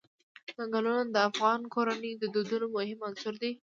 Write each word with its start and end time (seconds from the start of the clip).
ځنګلونه 0.57 1.03
د 1.13 1.17
افغان 1.29 1.61
کورنیو 1.73 2.19
د 2.21 2.25
دودونو 2.33 2.67
مهم 2.77 2.99
عنصر 3.07 3.33
دی. 3.41 3.51